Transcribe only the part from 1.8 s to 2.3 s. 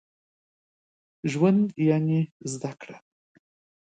يعني